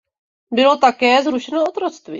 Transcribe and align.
Bylo 0.51 0.77
také 0.77 1.23
zrušeno 1.23 1.63
otroctví. 1.63 2.09